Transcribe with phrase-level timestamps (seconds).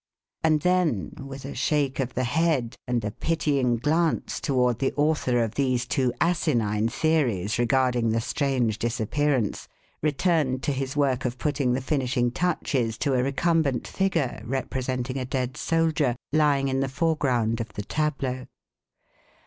[0.43, 5.43] And then, with a shake of the head and a pitying glance toward the author
[5.43, 9.67] of these two asinine theories regarding the strange disappearance,
[10.01, 15.23] returned to his work of putting the finishing touches to a recumbent figure representing a
[15.25, 18.47] dead soldier lying in the foreground of the tableau.